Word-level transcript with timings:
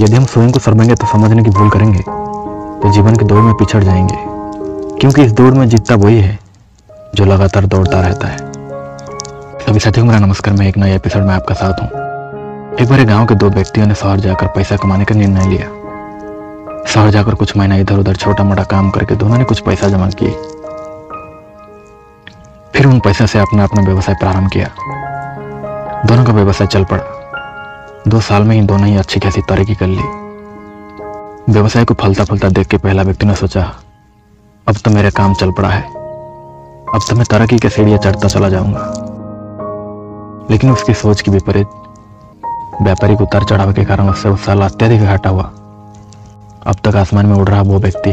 यदि 0.00 0.16
हम 0.16 0.24
स्वयं 0.24 0.52
को 0.52 0.60
शर्मेंगे 0.60 0.94
तो 0.94 1.06
समझने 1.06 1.42
की 1.42 1.50
भूल 1.50 1.70
करेंगे 1.70 1.98
तो 2.82 2.92
जीवन 2.92 3.16
की 3.16 3.24
दौड़ 3.24 3.40
में 3.40 3.54
पिछड़ 3.54 3.84
जाएँगे। 3.84 4.16
क्योंकि 5.00 5.22
इस 5.22 5.32
दौड़ 5.32 5.54
में 5.54 5.68
जीतता 5.68 5.94
वही 5.94 6.20
है, 6.20 6.38
जो 7.14 7.24
लगातार 7.24 7.66
दौड़ता 7.66 8.00
रहता 8.00 8.28
है। 8.28 8.36
सभी 9.58 9.78
साथियों, 9.78 10.06
मेरा 10.06 10.18
नमस्कार। 10.18 10.54
मैं 10.54 10.68
एक 10.68 10.78
नए 10.78 10.96
एपिसोड 10.96 11.22
में 11.22 11.34
आपका 11.34 11.54
साथ 11.54 11.72
हूँ। 11.72 11.88
एक 12.76 12.86
बार 12.90 13.04
गाँव 13.04 13.26
के 13.26 13.34
दो 13.34 13.50
व्यक्तियों 13.50 13.86
ने 13.86 13.94
शहर 13.94 14.20
जाकर 14.20 14.46
पैसा 14.46 14.76
कमाने 14.76 15.04
का 15.04 15.14
निर्णय 15.14 15.46
लिया। 15.46 15.66
शहर 16.86 17.10
जाकर 17.10 17.34
कुछ 17.34 17.56
महीना 17.56 17.76
इधर 17.76 17.98
उधर 17.98 18.16
छोटा 18.16 18.44
मोटा 18.44 18.62
काम 18.62 18.90
करके 18.90 19.14
दोनों 19.14 19.38
ने 19.38 19.44
कुछ 19.44 19.60
पैसा 19.60 19.88
जमा 19.88 20.08
किए। 20.08 20.30
फिर 22.72 22.86
उन 22.86 23.00
पैसे 23.00 23.26
से 23.26 23.38
अपना 23.38 23.64
अपना 23.64 23.82
व्यवसाय 23.82 24.14
प्रारंभ 24.14 24.50
किया। 24.50 24.68
दोनों 26.06 26.24
का 26.24 26.32
व्यवसाय 26.32 26.66
चल 26.66 26.84
पड़ा। 26.84 27.15
दो 28.08 28.20
साल 28.20 28.42
में 28.42 28.54
ही 28.56 28.60
दोनों 28.62 28.86
ही 28.86 28.96
अच्छी 28.96 29.20
खासी 29.20 29.40
तरक्की 29.42 29.74
कर 29.74 29.86
ली। 29.86 30.02
व्यवसाय 31.52 31.84
को 31.84 31.94
फलता 31.94 32.24
फलता 32.24 32.48
देख 32.48 32.66
के 32.66 32.78
पहला 32.78 33.02
व्यक्ति 33.02 33.26
ने 33.26 33.34
सोचा, 33.34 33.62
अब 34.66 34.76
तो 34.84 34.90
मेरा 34.90 35.10
काम 35.10 35.34
चल 35.34 35.50
पड़ा 35.52 35.68
है। 35.68 35.82
अब 35.82 37.00
तो 37.08 37.16
मैं 37.16 37.24
तरक्की 37.30 37.58
के 37.58 37.68
सीढ़ियाँ 37.68 37.98
चढ़ता 37.98 38.28
चला 38.28 38.48
जाऊँगा। 38.48 38.84
लेकिन 40.50 40.70
उसकी 40.70 40.94
सोच 40.94 41.20
की 41.20 41.30
विपरीत 41.30 41.66
व्यापारिक 42.82 43.20
उतार 43.20 43.44
चढ़ाव 43.44 43.72
के 43.72 43.84
कारण 43.84 44.10
उससे 44.10 44.28
उस 44.28 44.44
साल 44.46 44.60
अत्यधिक 44.60 45.02
घाटा 45.02 45.30
हुआ। 45.30 45.42
अब 45.42 46.76
तक 46.84 46.96
आसमान 46.96 47.26
में 47.26 47.34
उड़ 47.34 47.48
रहा 47.48 47.62
वो 47.62 47.78
व्यक्ति 47.78 48.10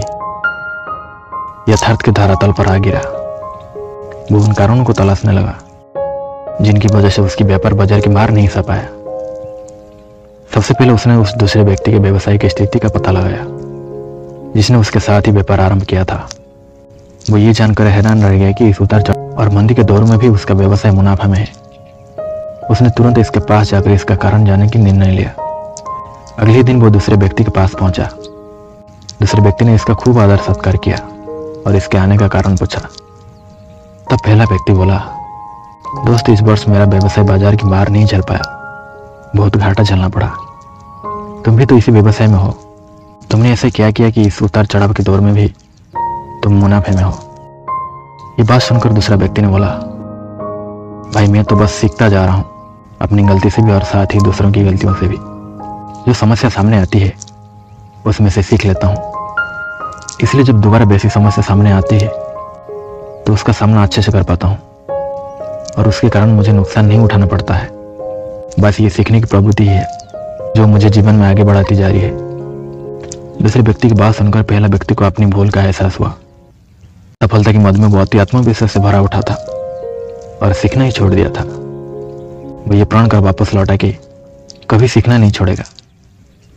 यथार्थ 1.72 2.02
के 2.02 2.12
धरातल 2.12 2.52
पर 2.52 2.68
आ 2.68 2.78
गिरा। 2.80 3.02
वो 4.32 4.44
उन 4.44 4.54
कारणों 4.54 4.84
को 4.84 4.94
तलाशने 4.94 5.32
लगा, 5.32 5.56
जिनकी 6.62 6.88
वजह 6.88 7.10
से 7.10 7.22
उसकी 7.22 7.44
व्यापार 7.44 7.74
बाज़ार 7.74 8.00
की 8.00 8.10
मार 8.10 8.32
नहीं 8.32 8.48
सा 8.48 8.62
पाया। 8.62 8.88
सबसे 10.54 10.74
पहले 10.74 10.94
उसने 10.94 11.16
उस 11.16 11.34
दूसरे 11.36 11.62
व्यक्ति 11.64 11.92
के 11.92 11.98
व्यवसायिक 11.98 12.46
स्थिति 12.46 12.80
का 12.80 12.90
पता 12.90 13.12
लगाया, 13.12 13.46
जिसने 14.56 14.78
उसके 14.78 15.00
साथ 15.00 15.22
ही 15.22 15.32
व्यापार 15.32 15.60
आरंभ 15.60 15.84
किया 15.84 16.04
था। 16.06 16.18
वो 17.30 17.38
ये 17.38 17.54
जानकर 17.54 17.88
हैरान 17.88 18.22
रह 18.24 18.38
गया 18.38 18.52
कि 18.52 18.70
इस 18.70 18.82
उतार 18.82 19.02
चढ़ाव 19.02 19.40
और 19.40 19.50
मंदी 19.50 19.76
के 19.76 19.84
दौर 19.84 20.04
में 20.04 20.18
भी 20.20 20.30
उसका 20.30 20.54
व्यवसाय 20.54 20.92
मुनाफा 20.92 21.28
में 21.28 21.38
है। 21.40 21.48
उसने 22.70 22.90
तुरंत 22.90 23.18
इसके 23.18 23.40
पास 23.40 23.72
जाकर 23.72 23.92
इसका 23.92 24.16
कारण 24.16 24.46
जानने 24.46 24.68
की 24.68 24.80
निर्णय 24.80 25.12
लिया। 25.12 25.30
अगले 26.40 26.64
दिन 26.64 26.82
वो 26.82 26.90
दूसरे 26.90 27.16
व्यक्ति 27.18 27.44
के 27.44 27.52
पास 27.52 27.76
पहुँचा। 27.76 28.10
दूसरे 29.20 29.42
व्यक्ति 29.42 29.66
ने 29.66 29.76
इसका 29.76 29.94
खूब 29.96 30.20
आदर 30.20 30.38
सत्कार 30.44 30.78
किया 30.78 30.98
और 31.68 31.76
इसके 31.76 31.98
आने 31.98 32.18
का 32.18 32.28
कारण 32.30 32.56
पूछा। 32.56 32.80
तब 32.80 34.18
पहला 34.18 34.44
व्यक्ति 34.46 34.74
बोला, 34.74 34.98
दोस्त, 36.06 36.30
इस 36.30 36.42
वर्ष 36.42 36.68
मेरा 36.68 36.86
व्यवसाय 36.88 37.26
बाज़ार 37.26 37.56
की 37.56 37.68
मार 37.68 37.90
नहीं 37.90 38.06
चल 38.06 38.22
पाया। 38.22 38.60
बहुत 39.36 39.56
घाटा 39.58 39.84
झलना 39.84 40.10
पड़ा। 40.10 40.28
तुम 41.46 41.56
भी 41.56 41.66
तो 41.66 41.78
इसी 41.78 41.92
व्यवसाय 41.92 42.28
में 42.28 42.38
हो। 42.38 42.52
तुमने 43.32 43.52
ऐसे 43.52 43.70
क्या 43.70 43.92
किया 43.92 44.10
कि 44.10 44.22
इस 44.22 44.42
उतार 44.42 44.66
चढ़ाव 44.66 44.94
के 44.94 45.04
दौर 45.04 45.20
में 45.20 45.34
भी 45.34 45.48
तुम 46.44 46.54
मुनाफे 46.54 46.92
में 46.92 47.04
हो? 47.04 47.12
ये 48.40 48.44
बात 48.44 48.62
सुनकर 48.62 48.94
दूसरा 48.94 49.16
व्यक्ति 49.16 49.42
ने 49.42 49.48
बोला, 49.48 49.68
भाई, 51.16 51.28
मैं 51.28 51.44
तो 51.44 51.56
बस 51.56 51.72
सीखता 51.72 52.10
जा 52.10 52.26
रहा 52.26 52.36
हूँ, 52.36 52.46
अपनी 53.02 53.24
गलती 53.24 53.50
से 53.50 53.62
भी 53.62 53.72
और 53.72 53.84
साथ 53.84 54.14
ही 54.14 54.20
दूसरों 54.20 54.52
की 54.52 54.64
गलतियों 54.64 54.94
से 54.94 55.08
भी। 55.08 55.18
जो 56.08 56.14
समस्या 56.14 56.50
सामने 56.50 56.82
आती 56.82 57.00
है, 57.00 57.14
उसमें 58.06 58.30
से 58.30 58.42
सीख 58.42 58.66
लेता 58.66 58.88
हूँ। 58.88 58.98
इसलिए 60.22 60.44
जब 60.44 60.62
दोबारा 60.62 60.86
वैसी 60.86 61.10
समस्या 61.10 61.44
सामने 61.44 61.72
आती 61.72 61.96
है 61.96 62.08
तो 63.24 63.34
उसका 63.34 63.54
सामना 63.54 63.84
अच्छे 63.84 64.02
से 64.02 64.12
कर 64.12 64.24
पाता 64.24 64.48
हूँ। 64.48 64.58
और 65.78 65.88
उसके 65.88 66.10
कारण 66.10 66.32
मुझे 66.32 66.52
नुकसान 66.52 66.86
नहीं 66.86 67.00
उठाना 67.00 67.26
पड़ता 67.26 67.54
है। 67.54 67.73
बस 68.60 68.80
ये 68.80 68.90
सीखने 68.90 69.20
की 69.22 69.26
प्रवृत्ति 69.26 69.66
है 69.66 69.86
जो 70.58 70.66
मुझे 70.68 70.90
जीवन 70.90 71.16
में 71.16 71.26
आगे 71.28 71.44
बढ़ाती 71.44 71.76
जा 71.76 71.88
रही 71.88 72.00
है। 72.00 72.12
दूसरे 73.42 73.62
व्यक्ति 73.62 73.88
की 73.88 73.96
बात 73.96 74.16
सुनकर 74.16 74.42
पहला 74.44 74.68
व्यक्ति 74.68 74.96
को 74.96 75.06
अपनी 75.06 75.26
भूल 75.26 75.50
का 75.50 75.64
एहसास 75.64 76.00
हुआ। 76.00 76.10
सफलता 77.22 77.52
की 77.52 77.58
मद 77.58 77.78
में 77.78 77.90
बहुत 77.92 78.14
ही 78.14 78.20
आत्मविश्वास 78.20 78.72
से 78.72 78.80
भरा 78.80 79.02
उठा 79.02 79.22
था 79.22 79.34
और 80.42 80.54
सीखना 80.54 80.84
ही 80.84 80.92
छोड़ 80.92 81.14
दिया 81.14 81.30
था। 81.30 81.44
वो 81.44 82.74
ये 82.74 82.86
प्रण 82.86 83.08
कर 83.08 83.20
वापस 83.20 83.54
लौटा 83.54 83.76
कि 83.76 83.92
कभी 84.70 84.88
सीखना 84.88 85.18
नहीं 85.18 85.32
छोड़ेगा। 85.32 85.64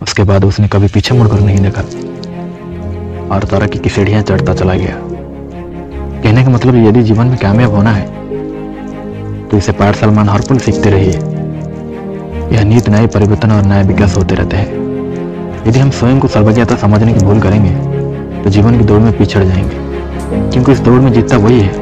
उसके 0.00 0.22
बाद 0.22 0.44
उसने 0.44 0.68
कभी 0.68 0.88
पीछे 0.88 1.14
मुड़कर 1.14 1.40
नहीं 1.40 1.60
देखा। 1.60 1.82
और 3.34 3.44
तरक्की 3.44 3.78
की 3.78 3.90
सीढ़ियाँ 3.90 4.22
चढ़ता 4.22 4.54
चला 4.54 4.74
गया। 4.74 4.96
कहने 6.22 6.44
का 6.44 6.50
मतलब 6.50 6.76
यदि 6.86 7.02
जीवन 7.02 7.26
में 7.26 7.38
कामयाब 7.38 7.74
होना 7.74 7.92
है 7.92 8.04
तो 9.48 9.56
इसे 9.56 9.72
पाठ 9.72 9.96
सलमान 9.96 10.28
हर 10.28 10.40
पल 10.40 10.58
सीखते 10.58 10.90
रहिए। 10.90 11.34
यह 12.52 12.64
नित 12.64 12.88
नए 12.88 13.06
परिवर्तन 13.06 13.50
और 13.50 13.62
नए 13.62 13.82
विकास 13.82 14.16
होते 14.16 14.34
रहते 14.34 14.56
हैं। 14.56 14.68
यदि 15.66 15.78
हम 15.78 15.90
स्वयं 15.90 16.20
को 16.20 16.28
सर्वज्ञता 16.28 16.76
समझने 16.76 17.12
की 17.12 17.24
भूल 17.24 17.40
करेंगे 17.40 17.70
तो 18.44 18.50
जीवन 18.50 18.78
की 18.78 18.84
दौड़ 18.84 19.00
में 19.00 19.18
पिछड़ 19.18 19.44
जाएँगे। 19.44 19.86
क्योंकि 20.50 20.72
इस 20.72 20.78
दौड़ 20.78 21.00
में 21.00 21.12
जीतता 21.12 21.36
वही 21.36 21.60
है, 21.60 21.72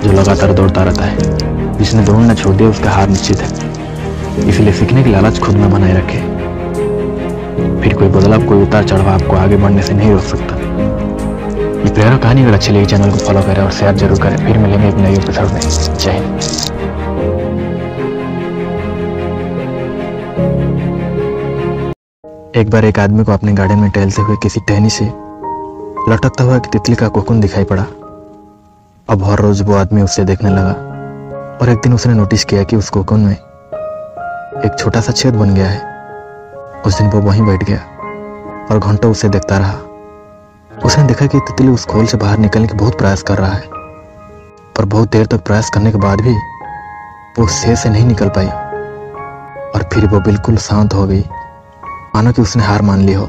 जो 0.00 0.12
लगातार 0.12 0.52
दौड़ता 0.52 0.82
रहता 0.82 1.04
है। 1.04 1.16
जिसने 1.78 2.02
दौड़ना 2.02 2.34
छोड़ 2.34 2.54
दिया, 2.54 2.68
उसका 2.68 2.90
हार 2.90 3.08
निश्चित 3.08 3.40
है। 3.40 4.48
इसलिए 4.48 4.72
सीखने 4.72 5.02
की 5.02 5.10
लालच 5.10 5.38
खुद 5.38 5.56
में 5.56 5.70
बनाए 5.70 5.92
रखे। 5.92 6.18
फिर 7.80 7.94
कोई 7.94 8.08
बदलाव, 8.08 8.42
कोई 8.42 8.62
उतार 8.62 8.84
चढ़ाव 8.84 9.08
आपको 9.08 9.36
आगे 9.36 9.56
बढ़ने 9.56 9.82
से 9.82 9.94
नहीं 9.94 10.12
रोक 10.12 10.22
सकता। 10.22 10.56
ये 11.84 11.92
प्रेरक 11.94 12.22
कहानी 12.22 12.42
अगर 12.42 12.54
अच्छी 12.54 12.72
लगी, 12.72 12.86
चैनल 12.86 13.10
को 13.10 13.16
फॉलो 13.16 13.40
करें 13.40 13.62
और 13.64 13.70
शेयर 13.70 13.94
ज़रूर 13.94 14.18
करें। 14.18 14.36
फिर 14.36 14.58
मिलेंगे 14.58 14.88
एक 14.88 14.94
नई 14.94 15.14
एपिसोड 15.14 15.44
में। 15.44 15.60
जय 15.98 16.10
हिंद। 16.10 16.71
एक 22.54 22.70
बार 22.70 22.84
एक 22.84 22.98
आदमी 22.98 23.24
को 23.24 23.32
अपने 23.32 23.52
गार्डन 23.52 23.78
में 23.78 23.90
टहलते 23.90 24.22
हुए 24.22 24.36
किसी 24.42 24.60
टहनी 24.68 24.90
से 24.90 25.04
लटकता 26.08 26.44
हुआ 26.44 26.56
एक 26.56 26.66
तितली 26.72 26.94
का 26.94 27.08
कोकुन 27.08 27.40
दिखाई 27.40 27.64
पड़ा। 27.64 27.82
अब 29.08 29.22
हर 29.24 29.38
रोज 29.38 29.62
वो 29.62 29.74
आदमी 29.74 30.02
उससे 30.02 30.24
देखने 30.24 30.50
लगा 30.50 30.72
और 31.56 31.68
एक 31.68 31.78
दिन 31.78 31.94
उसने 31.94 32.14
नोटिस 32.14 32.44
किया 32.44 32.62
कि 32.62 32.76
उस 32.76 32.90
कोकुन 32.90 33.20
में 33.20 33.32
एक 33.32 34.76
छोटा 34.78 35.00
सा 35.00 35.12
छेद 35.12 35.34
बन 35.34 35.54
गया 35.54 35.68
है। 35.68 36.82
उस 36.82 36.98
दिन 36.98 37.10
वो 37.10 37.20
वहीं 37.20 37.46
बैठ 37.46 37.64
गया 37.64 37.78
और 38.70 38.78
घंटों 38.78 39.10
उसे 39.10 39.28
देखता 39.28 39.58
रहा। 39.58 39.78
उसने 40.84 41.04
देखा 41.04 41.26
कि 41.26 41.38
तितली 41.40 41.68
उस 41.68 41.84
खोल 41.86 42.06
से 42.06 42.16
बाहर 42.16 42.38
निकलने 42.38 42.68
की 42.68 42.76
बहुत 42.76 42.98
प्रयास 42.98 43.22
कर 43.22 43.38
रहा 43.38 43.52
है, 43.52 43.62
पर 44.76 44.84
बहुत 44.86 45.12
देर 45.12 45.26
तक 45.26 45.44
प्रयास 45.46 45.70
करने 45.70 45.92
के 45.92 45.98
बाद 45.98 46.20
भी 46.20 46.34
वो 47.38 47.44
उस 47.44 47.64
से 47.74 47.90
नहीं 47.90 48.06
निकल 48.06 48.28
पाई। 48.28 48.61
और 49.74 49.82
फिर 49.92 50.06
वो 50.06 50.20
बिल्कुल 50.20 50.56
शांत 50.56 50.94
हो 50.94 51.06
गई। 51.06 51.20
मानो 52.14 52.32
कि 52.32 52.42
उसने 52.42 52.64
हार 52.64 52.82
मान 52.82 52.98
ली 52.98 53.12
हो। 53.12 53.28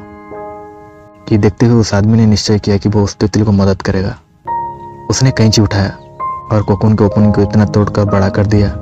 कि 1.28 1.38
देखते 1.38 1.66
हुए 1.66 1.82
उस 1.82 1.94
आदमी 1.94 2.18
ने 2.18 2.26
निश्चय 2.26 2.60
किया 2.60 2.78
कि 2.78 2.90
वो 2.90 3.04
उस 3.04 3.16
तितली 3.16 3.44
को 3.44 3.52
मदद 3.52 3.82
करेगा। 3.82 4.16
उसने 5.10 5.32
कैंची 5.32 5.62
उठाया 5.62 5.98
और 6.52 6.64
कोकुन 6.64 6.96
के 6.96 7.04
ओपन 7.04 7.32
को 7.32 7.42
इतना 7.42 7.66
तोड़कर 7.66 8.06
बड़ा 8.06 8.30
कर 8.30 8.46
दिया 8.46 8.74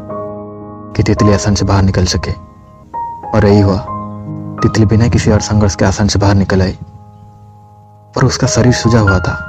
कि 0.95 1.03
तितली 1.03 1.33
आसान 1.33 1.55
से 1.55 1.65
बाहर 1.65 1.83
निकल 1.83 2.05
सके। 2.05 2.31
और 3.35 3.45
यही 3.45 3.61
हुआ। 3.61 3.85
तितली 4.61 4.85
बिना 4.85 5.07
किसी 5.07 5.31
और 5.31 5.39
संघर्ष 5.39 5.75
के 5.75 5.85
आसान 5.85 6.07
से 6.07 6.19
बाहर 6.19 6.35
निकल 6.35 6.61
आई। 6.61 6.77
पर 8.15 8.23
उसका 8.23 8.47
शरीर 8.47 8.73
सूजा 8.73 8.99
हुआ 8.99 9.19
था 9.19 9.47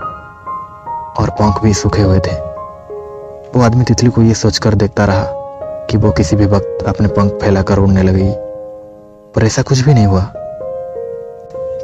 और 1.18 1.30
पंख 1.30 1.62
भी 1.62 1.74
सूखे 1.74 2.02
हुए 2.02 2.18
थे। 2.18 2.32
वो 3.56 3.62
आदमी 3.62 3.84
तितली 3.84 4.10
को 4.10 4.22
यह 4.22 4.34
सोचकर 4.34 4.74
देखता 4.74 5.04
रहा 5.04 5.41
कि 5.90 5.96
वो 5.96 6.10
किसी 6.10 6.36
भी 6.36 6.46
वक्त 6.46 6.84
अपने 6.88 7.08
पंख 7.08 7.32
फैलाकर 7.32 7.78
उड़ने 7.78 8.02
लगी। 8.02 8.30
पर 9.34 9.44
ऐसा 9.44 9.62
कुछ 9.62 9.80
भी 9.80 9.94
नहीं 9.94 10.06
हुआ। 10.06 10.22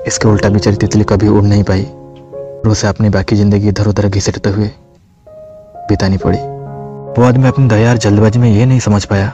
इसके 0.07 0.29
उल्टा 0.29 0.49
बेचारी 0.49 0.77
तितली 0.77 1.05
कभी 1.05 1.29
उड़ 1.29 1.45
नहीं 1.45 1.63
पाई। 1.63 1.83
और 1.83 2.69
उसे 2.69 2.87
अपनी 2.89 3.09
बाकी 3.09 3.37
ज़िंदगी 3.37 3.69
इधर 3.69 3.89
उधर 3.89 4.09
घिसटते 4.09 4.51
हुए 4.51 4.71
बितानी 5.89 6.17
पड़ी। 6.17 6.39
वो 6.39 7.25
आदमी 7.25 7.49
अपनी 7.49 7.69
दयार 7.69 7.97
जल्दबाजी 7.97 8.39
में 8.39 8.49
यह 8.51 8.67
नहीं 8.67 8.81
समझ 8.81 9.05
पाया 9.05 9.33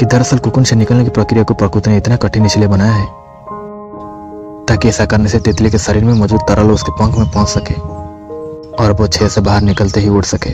कि 0.00 0.06
दरअसल 0.06 0.38
कुकुन 0.38 0.64
से 0.64 0.76
निकलने 0.76 1.04
की 1.04 1.10
प्रक्रिया 1.10 1.44
को 1.44 1.54
प्रकृति 1.54 1.90
ने 1.90 1.96
इतना 1.96 2.16
कठिन 2.16 2.46
इसलिए 2.46 2.68
बनाया 2.68 2.92
है, 2.92 3.06
ताकि 4.66 4.88
ऐसा 4.88 5.06
करने 5.06 5.28
से 5.28 5.38
तितली 5.40 5.70
के 5.70 5.78
शरीर 5.78 6.04
में 6.04 6.12
मौजूद 6.14 6.40
तरल 6.48 6.70
उसके 6.70 6.92
पंख 6.92 7.18
में 7.18 7.30
पहुँच 7.30 7.48
सके 7.48 7.74
और 8.76 8.92
वो 8.92 9.06
छह 9.08 9.28
से 9.28 9.40
बाहर 9.40 9.62
निकलते 9.62 10.00
ही 10.00 10.08
उड़ 10.08 10.24
सके। 10.24 10.50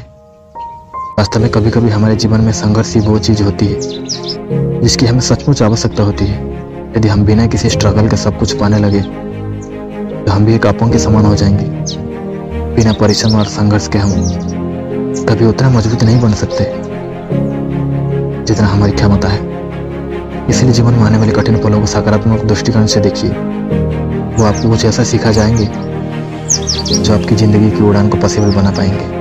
वास्तव 1.18 1.40
में 1.40 1.48
कभी 1.50 1.70
कभी 1.70 1.90
हमारे 1.90 2.14
जीवन 2.16 2.40
में 2.40 2.52
संघर्ष 2.52 2.94
ही 2.94 3.00
वो 3.00 3.18
चीज़ 3.18 3.42
होती 3.42 3.66
है, 3.66 3.80
जिसकी 4.80 5.06
हमें 5.06 5.20
सचमुच 5.20 5.62
आवश्यकता 5.62 6.02
होती 6.02 6.24
है। 6.24 6.36
यदि 6.96 7.08
हम 7.08 7.24
बिना 7.24 7.46
किसी 7.46 7.70
स्ट्रगल 7.70 8.08
के 8.08 8.16
सब 8.16 8.38
कुछ 8.38 8.52
पाने 8.56 8.78
लगे 8.78 9.00
तो 9.00 10.32
हम 10.32 10.44
भी 10.46 10.54
एक 10.54 10.66
अपंग 10.66 10.92
के 10.92 10.98
समान 10.98 11.24
हो 11.24 11.34
जाएँगे। 11.34 11.64
बिना 12.74 12.92
परिश्रम 13.00 13.38
और 13.38 13.46
संघर्ष 13.46 13.88
के 13.88 13.98
हम 13.98 15.24
कभी 15.28 15.46
उतना 15.46 15.70
मज़बूत 15.70 16.04
नहीं 16.04 16.20
बन 16.20 16.32
सकते, 16.34 16.64
जितना 18.44 18.66
हमारी 18.66 18.92
क्षमता 18.92 19.28
है। 19.28 19.40
इसलिए 20.48 20.72
जीवन 20.72 20.94
में 20.94 21.02
आने 21.02 21.18
वाले 21.18 21.32
कठिन 21.32 21.58
पलों 21.58 21.80
को 21.80 21.86
सकारात्मक 21.88 22.44
दृष्टिकोण 22.44 22.86
से 22.86 23.00
देखिए। 23.00 23.30
वो 23.30 24.44
आपको 24.44 24.70
कुछ 24.70 24.84
ऐसा 24.84 25.04
सीखा 25.06 25.32
जाएँगे, 25.32 25.66
जो 26.94 27.14
आपकी 27.14 27.34
ज़िंदगी 27.36 27.70
की 27.70 27.84
उड़ान 27.84 28.08
को 28.08 28.16
पॉसिबल 28.18 28.54
बना 28.54 28.70
पाएँगे। 28.70 29.15